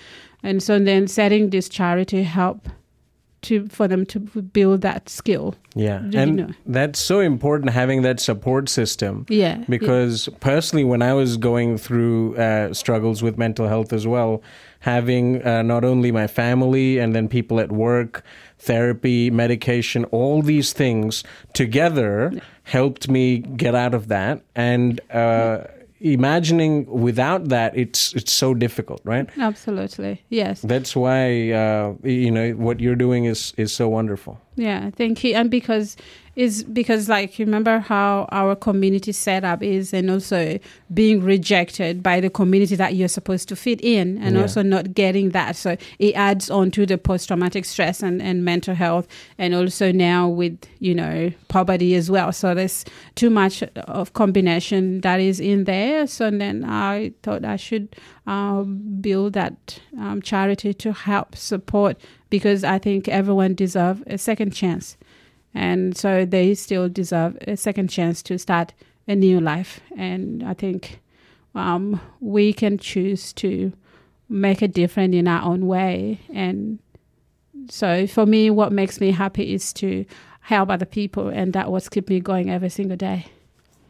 [0.42, 2.68] And so then setting this charity help
[3.42, 5.54] to for them to build that skill.
[5.74, 5.98] Yeah.
[5.98, 6.50] Did you and know?
[6.66, 9.26] that's so important having that support system.
[9.28, 9.64] Yeah.
[9.68, 14.42] because personally when i was going through uh, struggles with mental health as well
[14.80, 18.24] having uh, not only my family and then people at work
[18.58, 22.32] therapy medication all these things together
[22.64, 25.64] helped me get out of that and uh,
[26.02, 30.22] imagining without that it's it's so difficult right Absolutely.
[30.30, 30.60] Yes.
[30.62, 35.34] that's why uh, you know what you're doing is is so wonderful Yeah, thank you.
[35.34, 35.96] And because
[36.34, 40.58] is because like remember how our community setup is and also
[40.94, 44.42] being rejected by the community that you're supposed to fit in and Yeah.
[44.42, 45.56] also not getting that.
[45.56, 49.06] So it adds on to the post traumatic stress and, and mental health
[49.36, 52.32] and also now with, you know, poverty as well.
[52.32, 56.06] So there's too much of combination that is in there.
[56.06, 57.94] So then I thought I should
[58.26, 64.52] um, build that um, charity to help support because I think everyone deserves a second
[64.54, 64.96] chance.
[65.54, 68.72] And so they still deserve a second chance to start
[69.06, 69.80] a new life.
[69.96, 71.00] And I think
[71.54, 73.72] um, we can choose to
[74.28, 76.20] make a difference in our own way.
[76.32, 76.78] And
[77.68, 80.04] so for me, what makes me happy is to
[80.40, 81.28] help other people.
[81.28, 83.26] And that what's keep me going every single day.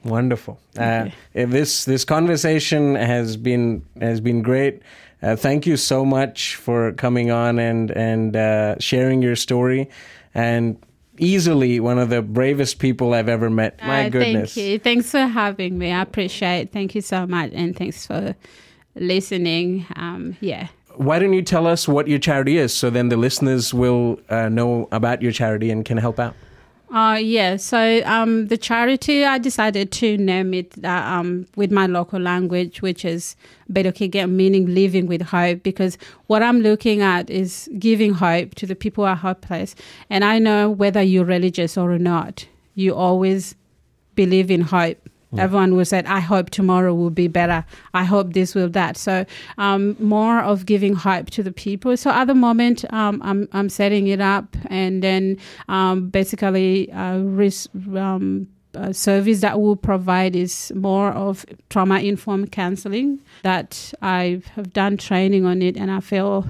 [0.04, 0.58] Wonderful.
[0.76, 4.82] Uh, uh, this this conversation has been has been great.
[5.22, 9.88] Uh, thank you so much for coming on and and uh, sharing your story.
[10.34, 10.76] And
[11.18, 13.78] easily one of the bravest people I've ever met.
[13.84, 14.54] My Uh, goodness.
[14.54, 14.78] Thank you.
[14.78, 15.92] Thanks for having me.
[15.92, 16.72] I appreciate it.
[16.72, 17.50] Thank you so much.
[17.54, 18.34] And thanks for
[18.94, 19.86] listening.
[19.96, 20.68] Um, yeah.
[20.96, 24.48] Why don't you tell us what your charity is, so then the listeners will uh,
[24.50, 26.34] know about your charity and can help out.
[26.92, 31.86] Uh, yeah, so um, the charity, I decided to name it uh, um, with my
[31.86, 33.34] local language, which is
[33.72, 38.74] Bedokige, meaning living with hope, because what I'm looking at is giving hope to the
[38.74, 39.74] people who are hopeless.
[40.10, 43.54] And I know whether you're religious or not, you always
[44.14, 45.01] believe in hope.
[45.38, 47.64] Everyone will say, I hope tomorrow will be better.
[47.94, 48.96] I hope this will that.
[48.96, 49.24] So
[49.58, 51.96] um, more of giving hope to the people.
[51.96, 57.18] So at the moment, um, I'm, I'm setting it up and then um, basically uh,
[57.96, 64.72] um, uh, service that we'll provide is more of trauma informed counseling that I have
[64.72, 66.46] done training on it and I feel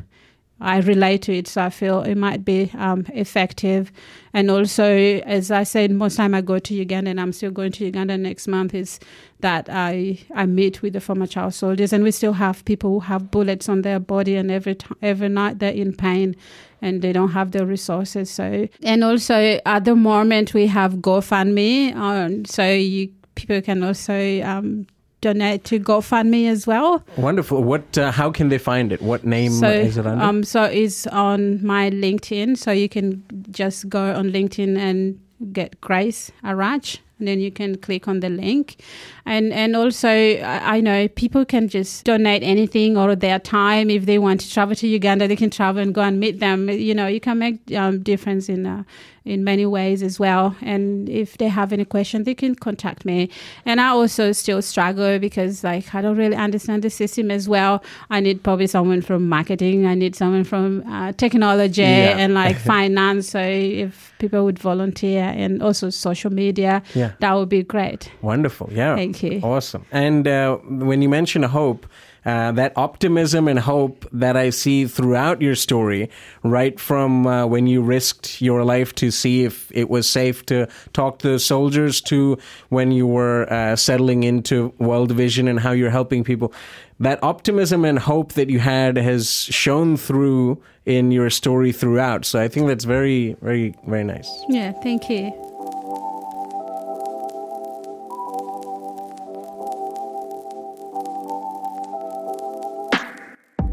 [0.63, 3.91] I relate to it, so I feel it might be um, effective.
[4.33, 7.73] And also, as I said, most time I go to Uganda, and I'm still going
[7.73, 9.01] to Uganda next month, is
[9.41, 13.01] that I I meet with the former child soldiers, and we still have people who
[13.01, 16.37] have bullets on their body, and every t- every night they're in pain,
[16.81, 18.31] and they don't have the resources.
[18.31, 24.41] So, and also at the moment we have GoFundMe, um, so you people can also
[24.43, 24.87] um,
[25.23, 27.03] donate to GoFundMe as well.
[27.16, 27.62] Wonderful.
[27.64, 27.97] What?
[27.97, 29.01] Uh, how can they find it?
[29.01, 30.23] What name So, is it under?
[30.23, 32.59] um, so it's on my LinkedIn.
[32.59, 35.18] So you can just go on LinkedIn and
[35.53, 38.77] get Grace Arach, and then you can click on the link.
[39.25, 44.05] And and also, I I know people can just donate anything or their time if
[44.07, 45.27] they want to travel to Uganda.
[45.29, 46.68] They can travel and go and meet them.
[46.68, 48.66] You know, you can make um, difference in.
[48.66, 48.83] Uh,
[49.25, 50.57] in many ways as well.
[50.62, 53.31] And if they have any question, they can contact me.
[53.64, 57.83] And I also still struggle because like I don't really understand the system as well.
[58.11, 59.87] I need probably someone from marketing.
[59.87, 62.18] I need someone from uh, technology Yeah.
[62.18, 63.29] and like finance.
[63.31, 67.12] So if people would volunteer and also social media, Yeah.
[67.20, 68.11] that would be great.
[68.23, 68.68] Wonderful.
[68.73, 68.97] Yeah.
[68.97, 69.41] Thank you.
[69.43, 69.85] Awesome.
[69.93, 71.87] And uh, when you mention hope,
[72.25, 76.11] uh, that optimism and hope that I see throughout your story,
[76.43, 80.68] right from uh, when you risked your life to see if it was safe to
[80.93, 85.73] talk to the soldiers to when you were uh, settling into World Vision and how
[85.73, 86.53] you're helping people.
[87.01, 92.25] That optimism and hope that you had has shown through in your story throughout.
[92.25, 94.31] So I think that's very, very, very nice.
[94.49, 95.51] Yeah, thank you.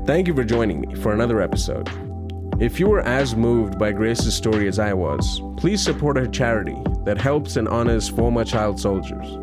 [0.09, 1.87] Thank you for joining me for another episode.
[2.59, 6.75] If you were as moved by Grace's story as I was, please support her charity
[7.05, 9.37] that helps and honors former child soldiers.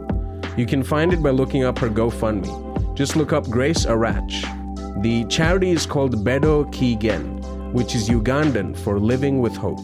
[0.57, 2.97] You can find it by looking up her GoFundMe.
[2.97, 5.03] Just look up Grace Arach.
[5.03, 9.79] The charity is called Bedo Kigen, which is Ugandan for Living with Hope.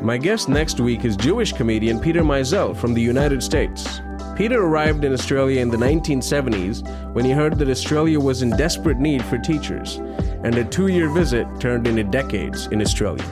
[0.00, 4.02] My guest next week is Jewish comedian Peter Meisel from the United States.
[4.36, 8.98] Peter arrived in Australia in the 1970s when he heard that Australia was in desperate
[8.98, 9.96] need for teachers,
[10.44, 13.24] and a two year visit turned into decades in Australia.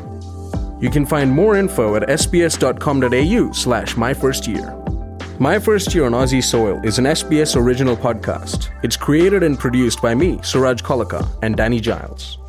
[0.80, 4.76] You can find more info at sbs.com.au slash my first year.
[5.38, 8.68] My First Year on Aussie Soil is an SBS original podcast.
[8.82, 12.39] It's created and produced by me, Suraj Kolaka, and Danny Giles.